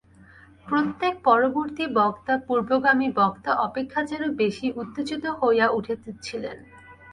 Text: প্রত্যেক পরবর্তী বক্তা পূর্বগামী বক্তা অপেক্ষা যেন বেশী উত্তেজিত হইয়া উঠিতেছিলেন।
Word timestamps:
প্রত্যেক 0.67 1.13
পরবর্তী 1.23 1.83
বক্তা 1.95 2.33
পূর্বগামী 2.47 3.07
বক্তা 3.15 3.51
অপেক্ষা 3.59 4.01
যেন 4.03 4.23
বেশী 4.35 4.67
উত্তেজিত 4.75 5.23
হইয়া 5.39 5.67
উঠিতেছিলেন। 5.69 6.57